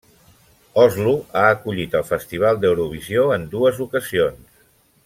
Oslo 0.83 1.13
ha 1.41 1.43
acollit 1.57 1.99
el 2.01 2.07
Festival 2.09 2.59
d'Eurovisió 2.65 3.31
en 3.39 3.49
dues 3.57 3.87
ocasions. 3.89 4.63